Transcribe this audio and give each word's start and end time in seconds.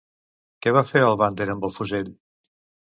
Què 0.65 0.73
va 0.79 0.83
fer 0.93 1.05
el 1.11 1.19
bander 1.23 1.49
amb 1.57 1.71
el 1.71 1.77
fusell? 1.79 2.13